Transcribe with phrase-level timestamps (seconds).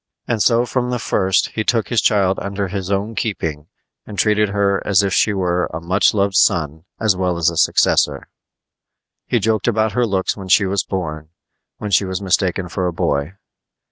[0.27, 3.67] And so from the first he took his child under his own keeping
[4.03, 7.55] and treated her as if she were a much loved son as well as a
[7.55, 8.27] successor.
[9.27, 11.29] He joked about her looks when she was born,
[11.77, 13.35] when she was mistaken for a boy.